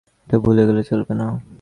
এটা 0.27 0.37
ভুলে 0.43 0.63
গেলে 0.67 0.81
চলবে 0.83 1.13
না। 1.13 1.27